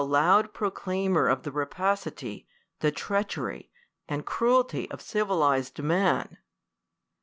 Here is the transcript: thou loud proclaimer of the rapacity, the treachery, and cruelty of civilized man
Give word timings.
thou 0.01 0.05
loud 0.05 0.51
proclaimer 0.51 1.27
of 1.27 1.43
the 1.43 1.51
rapacity, 1.51 2.47
the 2.79 2.89
treachery, 2.89 3.69
and 4.09 4.25
cruelty 4.25 4.89
of 4.89 4.99
civilized 4.99 5.77
man 5.77 6.39